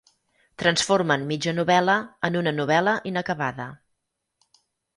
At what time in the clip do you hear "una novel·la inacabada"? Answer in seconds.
2.41-3.71